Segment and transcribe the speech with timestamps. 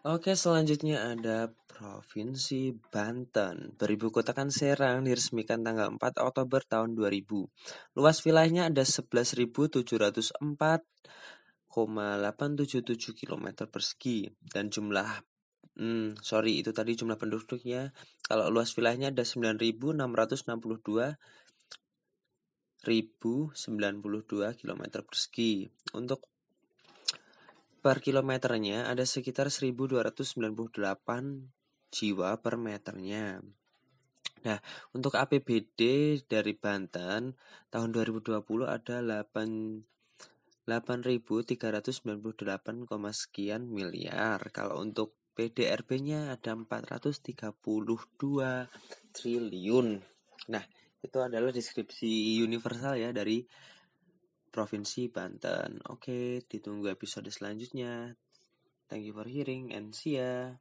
[0.00, 3.76] Oke, selanjutnya ada Provinsi Banten.
[3.76, 8.00] Beribu kotakan Serang diresmikan tanggal 4 Oktober tahun 2000.
[8.00, 10.40] Luas wilayahnya ada 11.704,877
[13.12, 15.20] km persegi dan jumlah
[15.76, 17.92] hmm, sorry itu tadi jumlah penduduknya
[18.24, 20.00] kalau luas wilayahnya ada 9.662
[22.88, 23.52] 1092
[24.64, 25.68] km persegi.
[25.92, 26.24] Untuk
[27.80, 30.36] per kilometernya ada sekitar 1298
[31.90, 33.40] jiwa per meternya.
[34.40, 34.56] Nah,
[34.96, 35.80] untuk APBD
[36.24, 37.36] dari Banten
[37.68, 39.84] tahun 2020 ada 8
[40.70, 42.06] 8.398,
[43.10, 44.38] sekian miliar.
[44.54, 48.70] Kalau untuk PDRB-nya ada 432
[49.10, 49.98] triliun.
[50.52, 50.64] Nah,
[51.00, 53.42] itu adalah deskripsi universal ya dari
[54.50, 55.78] Provinsi Banten.
[55.86, 58.18] Oke, ditunggu episode selanjutnya.
[58.90, 60.58] Thank you for hearing and see ya.